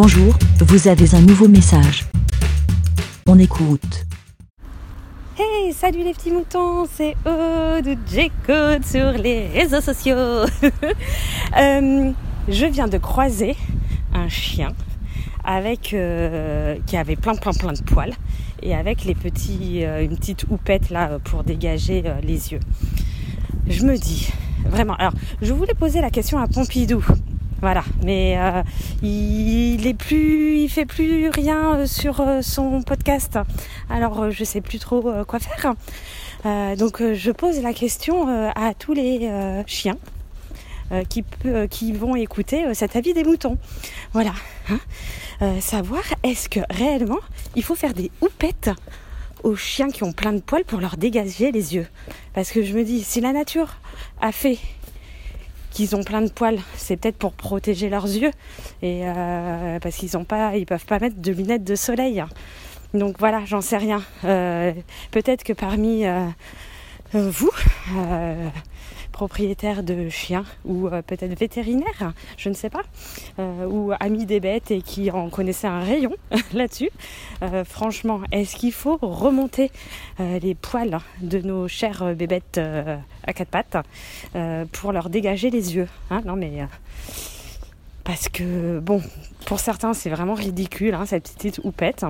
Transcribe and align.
Bonjour, 0.00 0.32
vous 0.60 0.86
avez 0.86 1.12
un 1.16 1.20
nouveau 1.22 1.48
message. 1.48 2.04
On 3.26 3.36
écoute. 3.36 4.06
Hey, 5.36 5.72
salut 5.72 6.04
les 6.04 6.12
petits 6.12 6.30
moutons, 6.30 6.86
c'est 6.86 7.16
Aude 7.26 7.98
J-Code 8.08 8.84
sur 8.84 9.10
les 9.20 9.48
réseaux 9.48 9.80
sociaux. 9.80 10.14
Euh, 11.58 12.12
je 12.46 12.66
viens 12.66 12.86
de 12.86 12.98
croiser 12.98 13.56
un 14.14 14.28
chien 14.28 14.72
avec 15.42 15.92
euh, 15.94 16.76
qui 16.86 16.96
avait 16.96 17.16
plein 17.16 17.34
plein 17.34 17.52
plein 17.52 17.72
de 17.72 17.82
poils 17.82 18.14
et 18.62 18.76
avec 18.76 19.04
les 19.04 19.16
petits 19.16 19.84
euh, 19.84 20.04
une 20.04 20.16
petite 20.16 20.44
houppette 20.48 20.90
là 20.90 21.18
pour 21.24 21.42
dégager 21.42 22.04
les 22.22 22.52
yeux. 22.52 22.60
Je 23.66 23.84
me 23.84 23.96
dis 23.96 24.28
vraiment. 24.64 24.94
Alors, 24.94 25.14
je 25.42 25.52
voulais 25.52 25.74
poser 25.74 26.00
la 26.00 26.10
question 26.10 26.38
à 26.38 26.46
Pompidou 26.46 27.04
voilà, 27.60 27.82
mais 28.04 28.36
euh, 28.38 28.62
il 29.02 29.84
est 29.86 29.94
plus, 29.94 30.58
il 30.58 30.68
fait 30.68 30.86
plus 30.86 31.28
rien 31.28 31.74
euh, 31.74 31.86
sur 31.86 32.20
euh, 32.20 32.40
son 32.40 32.82
podcast. 32.82 33.36
Alors 33.90 34.30
je 34.30 34.44
sais 34.44 34.60
plus 34.60 34.78
trop 34.78 35.12
quoi 35.26 35.40
faire. 35.40 35.74
donc 36.76 37.02
je 37.02 37.30
pose 37.32 37.60
la 37.60 37.72
question 37.72 38.28
à 38.54 38.74
tous 38.74 38.92
les 38.92 39.28
chiens 39.66 39.96
qui, 41.08 41.92
vont 41.92 42.14
écouter 42.14 42.74
cet 42.74 42.94
avis 42.96 43.12
des 43.12 43.24
moutons. 43.24 43.58
Voilà, 44.12 44.32
hein. 44.70 45.60
savoir 45.60 46.02
est-ce 46.22 46.48
que 46.48 46.60
réellement 46.70 47.18
il 47.56 47.64
faut 47.64 47.74
faire 47.74 47.94
des 47.94 48.10
houpettes 48.20 48.70
aux 49.42 49.56
chiens 49.56 49.90
qui 49.90 50.04
ont 50.04 50.12
plein 50.12 50.32
de 50.32 50.40
poils 50.40 50.64
pour 50.64 50.80
leur 50.80 50.96
dégager 50.96 51.50
les 51.50 51.74
yeux? 51.74 51.86
Parce 52.34 52.52
que 52.52 52.62
je 52.62 52.72
me 52.74 52.84
dis, 52.84 53.02
si 53.02 53.20
la 53.20 53.32
nature 53.32 53.76
a 54.20 54.30
fait 54.30 54.58
qu'ils 55.78 55.94
ont 55.94 56.02
plein 56.02 56.22
de 56.22 56.28
poils, 56.28 56.58
c'est 56.76 56.96
peut-être 56.96 57.18
pour 57.18 57.34
protéger 57.34 57.88
leurs 57.88 58.06
yeux 58.06 58.32
et 58.82 59.02
euh, 59.04 59.78
parce 59.78 59.94
qu'ils 59.94 60.16
ont 60.16 60.24
pas, 60.24 60.56
ils 60.56 60.66
peuvent 60.66 60.84
pas 60.84 60.98
mettre 60.98 61.20
de 61.20 61.30
lunettes 61.30 61.62
de 61.62 61.76
soleil. 61.76 62.24
Donc 62.94 63.20
voilà, 63.20 63.42
j'en 63.46 63.60
sais 63.60 63.76
rien. 63.76 64.02
Euh, 64.24 64.72
peut-être 65.12 65.44
que 65.44 65.52
parmi 65.52 66.04
euh, 66.04 66.26
vous, 67.12 67.52
propriétaire 69.18 69.82
de 69.82 70.08
chiens 70.08 70.44
ou 70.64 70.86
euh, 70.86 71.02
peut-être 71.02 71.36
vétérinaire, 71.36 72.12
je 72.36 72.50
ne 72.50 72.54
sais 72.54 72.70
pas, 72.70 72.82
euh, 73.40 73.66
ou 73.66 73.90
ami 73.98 74.26
des 74.26 74.38
bêtes 74.38 74.70
et 74.70 74.80
qui 74.80 75.10
en 75.10 75.28
connaissait 75.28 75.66
un 75.66 75.80
rayon 75.80 76.14
là-dessus. 76.52 76.90
Euh, 77.42 77.64
franchement, 77.64 78.20
est-ce 78.30 78.54
qu'il 78.54 78.72
faut 78.72 78.96
remonter 79.02 79.72
les 80.20 80.54
poils 80.54 81.00
de 81.20 81.40
nos 81.40 81.66
chères 81.66 82.14
bébêtes 82.14 82.60
à 83.26 83.32
quatre 83.32 83.48
pattes 83.48 83.76
pour 84.72 84.92
leur 84.92 85.10
dégager 85.10 85.50
les 85.50 85.74
yeux 85.74 85.88
hein? 86.10 86.20
Non 86.24 86.36
mais 86.36 86.66
parce 88.04 88.28
que 88.28 88.78
bon, 88.78 89.02
pour 89.46 89.58
certains 89.58 89.94
c'est 89.94 90.10
vraiment 90.10 90.34
ridicule 90.34 90.94
hein, 90.94 91.06
cette 91.06 91.32
petite 91.32 91.60
houppette. 91.64 92.06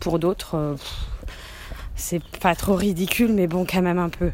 Pour 0.00 0.18
d'autres, 0.18 0.76
c'est 1.96 2.22
pas 2.40 2.54
trop 2.54 2.74
ridicule, 2.74 3.32
mais 3.32 3.46
bon, 3.46 3.66
quand 3.68 3.82
même 3.82 3.98
un 3.98 4.10
peu. 4.10 4.30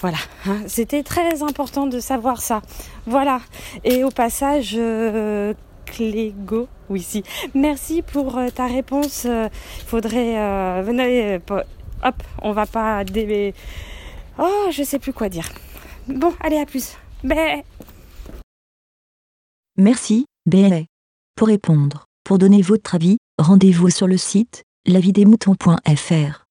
Voilà, 0.00 0.18
hein. 0.46 0.58
c'était 0.66 1.02
très 1.02 1.42
important 1.42 1.86
de 1.86 2.00
savoir 2.00 2.40
ça. 2.40 2.62
Voilà, 3.06 3.40
et 3.84 4.04
au 4.04 4.10
passage, 4.10 4.74
euh, 4.76 5.54
Clégo, 5.86 6.68
oui, 6.88 7.00
si. 7.00 7.22
Merci 7.54 8.02
pour 8.02 8.36
euh, 8.36 8.48
ta 8.50 8.66
réponse. 8.66 9.24
Il 9.24 9.30
euh, 9.30 9.48
faudrait. 9.86 10.82
Venez, 10.82 11.40
hop, 12.02 12.22
on 12.42 12.52
va 12.52 12.66
pas. 12.66 13.04
Oh, 14.38 14.66
je 14.70 14.82
sais 14.82 14.98
plus 14.98 15.12
quoi 15.12 15.28
dire. 15.28 15.48
Bon, 16.08 16.32
allez, 16.40 16.58
à 16.58 16.66
plus. 16.66 16.96
Bé. 17.24 17.62
Merci, 19.76 20.26
Bé. 20.46 20.86
Pour 21.36 21.48
répondre, 21.48 22.06
pour 22.24 22.38
donner 22.38 22.62
votre 22.62 22.94
avis, 22.94 23.18
rendez-vous 23.38 23.90
sur 23.90 24.06
le 24.06 24.16
site 24.16 24.62
lavidemouton.fr. 24.86 26.45